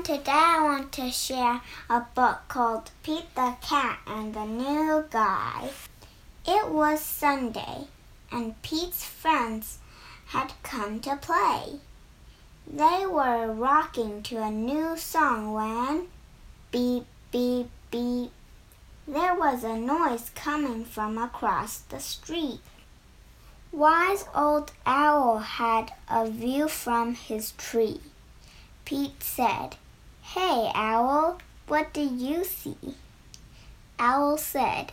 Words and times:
everyone. 0.00 0.18
Today 0.18 0.32
I 0.32 0.62
want 0.62 0.92
to 0.92 1.10
share 1.10 1.60
a 1.88 2.00
book 2.14 2.40
called 2.48 2.90
Pete 3.02 3.34
the 3.34 3.54
Cat 3.60 3.98
and 4.06 4.34
the 4.34 4.44
New 4.44 5.04
Guy. 5.10 5.70
It 6.46 6.70
was 6.70 7.00
Sunday, 7.00 7.86
and 8.32 8.60
Pete's 8.62 9.04
friends 9.04 9.78
had 10.26 10.52
come 10.62 11.00
to 11.00 11.16
play. 11.16 11.80
They 12.66 13.04
were 13.06 13.52
rocking 13.52 14.22
to 14.24 14.42
a 14.42 14.50
new 14.50 14.96
song 14.96 15.52
when 15.52 16.08
beep, 16.70 17.06
beep, 17.30 17.68
beep. 17.90 18.30
There 19.06 19.34
was 19.34 19.64
a 19.64 19.76
noise 19.76 20.30
coming 20.34 20.84
from 20.84 21.18
across 21.18 21.78
the 21.78 22.00
street. 22.00 22.60
Wise 23.72 24.24
Old 24.34 24.72
Owl 24.86 25.38
had 25.38 25.92
a 26.08 26.28
view 26.28 26.68
from 26.68 27.14
his 27.14 27.52
tree. 27.52 28.00
Pete 28.84 29.22
said, 29.22 29.76
Hey, 30.34 30.70
Owl, 30.76 31.40
what 31.66 31.92
do 31.92 32.02
you 32.02 32.44
see? 32.44 32.76
Owl 33.98 34.38
said, 34.38 34.92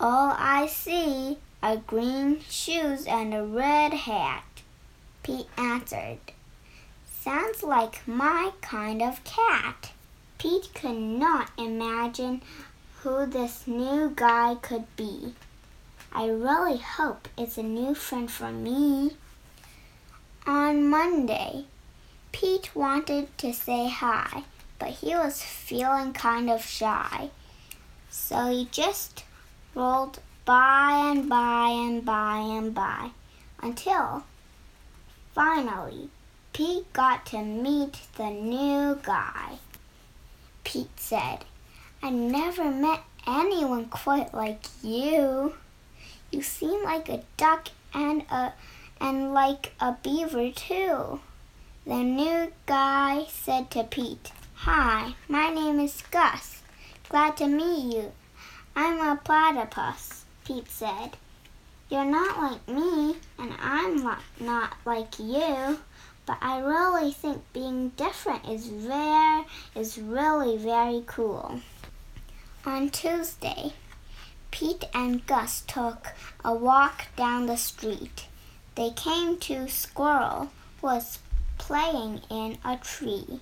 All 0.00 0.34
I 0.36 0.66
see 0.66 1.38
are 1.62 1.76
green 1.76 2.40
shoes 2.40 3.06
and 3.06 3.32
a 3.32 3.44
red 3.44 3.94
hat. 3.94 4.42
Pete 5.22 5.46
answered, 5.56 6.18
Sounds 7.20 7.62
like 7.62 8.06
my 8.08 8.50
kind 8.60 9.00
of 9.00 9.22
cat. 9.22 9.92
Pete 10.38 10.74
could 10.74 10.98
not 10.98 11.52
imagine 11.56 12.42
who 13.02 13.26
this 13.26 13.64
new 13.68 14.12
guy 14.16 14.56
could 14.56 14.86
be. 14.96 15.34
I 16.12 16.26
really 16.26 16.78
hope 16.78 17.28
it's 17.38 17.58
a 17.58 17.62
new 17.62 17.94
friend 17.94 18.28
for 18.28 18.50
me. 18.50 19.12
On 20.48 20.90
Monday, 20.90 21.66
Pete 22.30 22.74
wanted 22.74 23.36
to 23.38 23.52
say 23.52 23.88
hi, 23.88 24.44
but 24.78 24.90
he 24.90 25.14
was 25.14 25.42
feeling 25.42 26.12
kind 26.12 26.50
of 26.50 26.64
shy. 26.64 27.30
So 28.10 28.50
he 28.50 28.68
just 28.70 29.24
rolled 29.74 30.20
by 30.44 31.10
and 31.10 31.28
by 31.28 31.68
and 31.68 32.04
by 32.04 32.38
and 32.38 32.74
by 32.74 33.10
until 33.62 34.24
finally 35.34 36.10
Pete 36.52 36.92
got 36.92 37.26
to 37.26 37.42
meet 37.42 37.98
the 38.16 38.30
new 38.30 38.98
guy. 39.02 39.58
Pete 40.64 40.98
said, 40.98 41.44
I 42.02 42.10
never 42.10 42.70
met 42.70 43.00
anyone 43.26 43.86
quite 43.86 44.34
like 44.34 44.64
you. 44.82 45.54
You 46.30 46.42
seem 46.42 46.82
like 46.82 47.08
a 47.08 47.22
duck 47.36 47.68
and 47.94 48.22
a 48.30 48.52
and 49.00 49.32
like 49.32 49.72
a 49.80 49.96
beaver 50.02 50.50
too. 50.50 51.20
The 51.86 52.02
new 52.02 52.52
guy 52.66 53.26
said 53.28 53.70
to 53.70 53.84
Pete, 53.84 54.32
Hi, 54.62 55.14
my 55.28 55.50
name 55.50 55.78
is 55.78 56.02
Gus. 56.10 56.62
Glad 57.08 57.36
to 57.36 57.46
meet 57.46 57.94
you. 57.94 58.12
I'm 58.74 58.98
a 58.98 59.14
platypus, 59.14 60.24
Pete 60.44 60.68
said. 60.68 61.16
You're 61.88 62.04
not 62.04 62.42
like 62.42 62.66
me, 62.66 63.18
and 63.38 63.54
I'm 63.60 64.02
not 64.40 64.76
like 64.84 65.16
you, 65.20 65.78
but 66.26 66.38
I 66.42 66.58
really 66.58 67.12
think 67.12 67.44
being 67.52 67.90
different 67.90 68.48
is 68.48 68.66
very, 68.66 69.44
is 69.76 69.96
really 69.96 70.56
very 70.56 71.04
cool. 71.06 71.60
On 72.66 72.90
Tuesday, 72.90 73.74
Pete 74.50 74.86
and 74.92 75.24
Gus 75.24 75.62
took 75.68 76.08
a 76.44 76.52
walk 76.52 77.06
down 77.14 77.46
the 77.46 77.56
street. 77.56 78.26
They 78.74 78.90
came 78.90 79.38
to 79.38 79.68
Squirrel 79.68 80.50
who 80.80 80.88
was 80.88 81.20
playing 81.58 82.22
in 82.28 82.58
a 82.64 82.76
tree. 82.76 83.38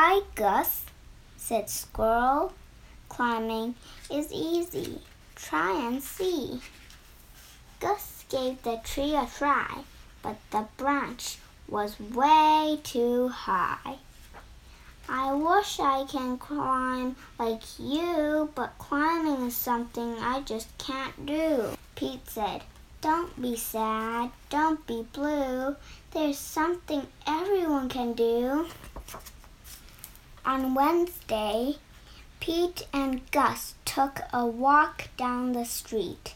Hi, 0.00 0.20
Gus, 0.36 0.84
said 1.36 1.68
Squirrel. 1.68 2.52
Climbing 3.08 3.74
is 4.08 4.30
easy. 4.30 5.00
Try 5.34 5.72
and 5.72 6.00
see. 6.00 6.60
Gus 7.80 8.24
gave 8.28 8.62
the 8.62 8.80
tree 8.84 9.16
a 9.16 9.26
try, 9.26 9.82
but 10.22 10.36
the 10.52 10.66
branch 10.76 11.38
was 11.66 11.98
way 11.98 12.78
too 12.84 13.26
high. 13.26 13.96
I 15.08 15.32
wish 15.32 15.80
I 15.80 16.04
can 16.08 16.38
climb 16.38 17.16
like 17.36 17.64
you, 17.80 18.52
but 18.54 18.78
climbing 18.78 19.48
is 19.48 19.56
something 19.56 20.14
I 20.20 20.42
just 20.42 20.68
can't 20.78 21.26
do, 21.26 21.70
Pete 21.96 22.30
said. 22.30 22.62
Don't 23.00 23.40
be 23.40 23.54
sad. 23.54 24.30
Don't 24.50 24.84
be 24.86 25.06
blue. 25.12 25.76
There's 26.10 26.36
something 26.38 27.06
everyone 27.28 27.88
can 27.88 28.12
do. 28.12 28.66
On 30.48 30.72
Wednesday, 30.72 31.74
Pete 32.40 32.86
and 32.90 33.30
Gus 33.32 33.74
took 33.84 34.20
a 34.32 34.46
walk 34.46 35.08
down 35.18 35.52
the 35.52 35.66
street. 35.66 36.32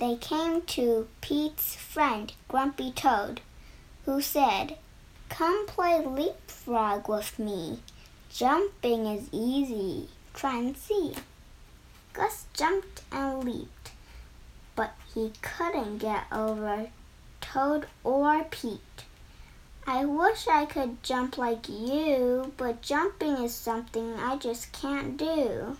They 0.00 0.16
came 0.16 0.62
to 0.62 1.06
Pete's 1.20 1.76
friend, 1.76 2.32
Grumpy 2.48 2.90
Toad, 2.90 3.40
who 4.04 4.20
said, 4.20 4.78
Come 5.28 5.68
play 5.68 6.04
leapfrog 6.04 7.08
with 7.08 7.38
me. 7.38 7.78
Jumping 8.32 9.06
is 9.06 9.28
easy. 9.30 10.08
Try 10.34 10.58
and 10.58 10.76
see. 10.76 11.14
Gus 12.12 12.46
jumped 12.52 13.02
and 13.12 13.44
leaped, 13.44 13.92
but 14.74 14.94
he 15.14 15.30
couldn't 15.40 15.98
get 15.98 16.24
over 16.32 16.88
Toad 17.40 17.86
or 18.02 18.42
Pete. 18.50 18.80
I 19.92 20.04
wish 20.04 20.46
I 20.46 20.66
could 20.66 21.02
jump 21.02 21.36
like 21.36 21.68
you, 21.68 22.52
but 22.56 22.80
jumping 22.80 23.38
is 23.38 23.52
something 23.52 24.14
I 24.14 24.36
just 24.36 24.70
can't 24.70 25.16
do. 25.16 25.76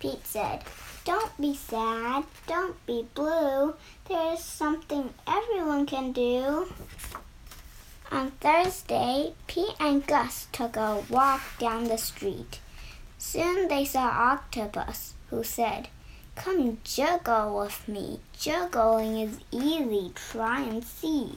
Pete 0.00 0.26
said, 0.26 0.64
Don't 1.04 1.40
be 1.40 1.54
sad, 1.54 2.24
don't 2.48 2.84
be 2.84 3.06
blue. 3.14 3.74
There 4.08 4.32
is 4.32 4.40
something 4.40 5.14
everyone 5.24 5.86
can 5.86 6.10
do. 6.10 6.66
On 8.10 8.32
Thursday, 8.40 9.34
Pete 9.46 9.76
and 9.78 10.04
Gus 10.04 10.48
took 10.50 10.74
a 10.74 11.04
walk 11.08 11.42
down 11.60 11.84
the 11.84 11.98
street. 11.98 12.58
Soon 13.18 13.68
they 13.68 13.84
saw 13.84 14.08
Octopus, 14.32 15.14
who 15.30 15.44
said, 15.44 15.86
Come 16.34 16.78
juggle 16.82 17.60
with 17.60 17.86
me. 17.86 18.18
Juggling 18.36 19.20
is 19.20 19.38
easy. 19.52 20.10
Try 20.16 20.62
and 20.62 20.82
see. 20.82 21.36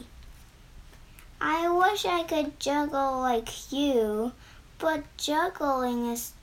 I 1.41 1.69
wish 1.69 2.05
I 2.05 2.23
could 2.23 2.59
juggle 2.59 3.19
like 3.19 3.71
you, 3.71 4.31
but 4.79 5.03
juggling 5.17 6.07
is 6.11 6.33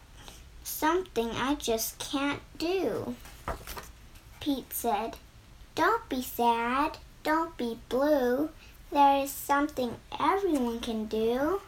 something 0.63 1.31
I 1.31 1.55
just 1.55 1.99
can't 1.99 2.41
do. 2.59 3.15
Pete 4.41 4.73
said, 4.73 5.17
Don't 5.75 6.09
be 6.09 6.23
sad. 6.23 6.99
Don't 7.23 7.57
be 7.57 7.79
blue. 7.89 8.51
There 8.91 9.23
is 9.25 9.31
something 9.31 9.97
everyone 10.21 10.81
can 10.81 11.07
do. 11.07 11.61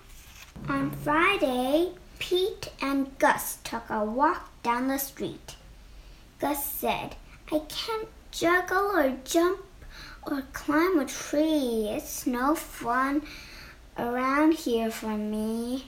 On 0.69 0.91
Friday, 0.91 1.93
Pete 2.19 2.71
and 2.81 3.19
Gus 3.19 3.59
took 3.65 3.89
a 3.89 4.05
walk 4.05 4.51
down 4.63 4.89
the 4.89 4.99
street. 4.99 5.57
Gus 6.39 6.65
said, 6.65 7.17
I 7.53 7.61
can't 7.69 8.09
juggle 8.31 8.97
or 8.97 9.17
jump 9.25 9.61
or 10.27 10.43
climb 10.53 10.99
a 10.99 11.07
tree. 11.07 11.89
It's 11.91 12.27
no 12.27 12.55
fun 12.55 13.23
around 13.99 14.55
here 14.55 14.91
for 14.91 15.17
me. 15.17 15.87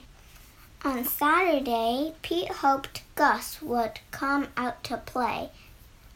On 0.85 1.05
Saturday, 1.05 2.15
Pete 2.23 2.51
hoped 2.51 3.03
Gus 3.15 3.61
would 3.63 4.01
come 4.11 4.49
out 4.57 4.85
to 4.85 4.99
play. 4.99 5.51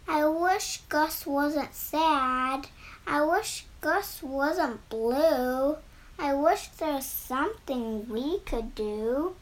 I 0.06 0.26
wish 0.26 0.82
Gus 0.88 1.26
wasn't 1.26 1.74
sad. 1.74 2.68
I 3.06 3.22
wish 3.22 3.64
Gus 3.80 4.22
wasn't 4.22 4.88
blue. 4.88 5.76
I 6.18 6.34
wish 6.34 6.68
there 6.68 6.94
was 6.94 7.06
something 7.06 8.08
we 8.08 8.40
could 8.40 8.74
do. 8.74 9.34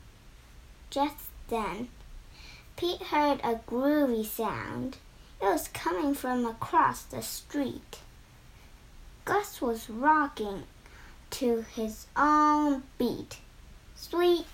Just 0.90 1.26
then, 1.48 1.88
Pete 2.76 3.02
heard 3.02 3.40
a 3.42 3.56
groovy 3.66 4.25
sound. 4.25 4.98
It 5.42 5.46
was 5.46 5.69
coming 5.69 6.14
from 6.14 6.46
across 6.46 7.02
the 7.02 7.22
street. 7.22 7.98
Gus 9.28 9.60
was 9.60 9.90
rocking 9.90 10.62
to 11.28 11.60
his 11.75 12.06
own 12.16 12.82
beat. 12.96 13.36
Sweet, 13.94 14.46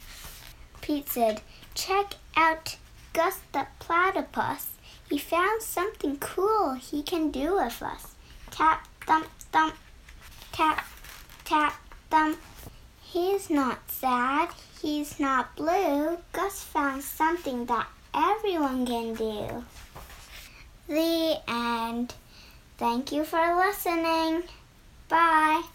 Pete 0.81 1.09
said. 1.09 1.43
Check 1.76 2.15
out 2.37 2.76
Gus 3.12 3.38
the 3.53 3.69
platypus. 3.79 4.71
He 5.09 5.19
found 5.19 5.62
something 5.62 6.17
cool 6.17 6.75
he 6.75 7.05
can 7.05 7.31
do 7.31 7.55
with 7.55 7.81
us. 7.85 8.17
Tap, 8.50 8.88
thump, 9.06 9.29
thump, 9.53 9.76
tap, 10.50 10.85
tap, 11.44 11.75
thump. 12.11 12.41
He's 13.00 13.49
not 13.49 13.79
sad. 13.88 14.49
He's 14.82 15.21
not 15.21 15.55
blue. 15.55 16.19
Gus 16.32 16.65
found 16.65 17.05
something 17.05 17.67
that 17.67 17.87
everyone 18.12 18.85
can 18.87 19.15
do. 19.15 19.65
The 20.88 21.41
end. 21.47 22.12
Thank 22.76 23.12
you 23.12 23.23
for 23.23 23.55
listening. 23.55 24.43
Bye. 25.09 25.74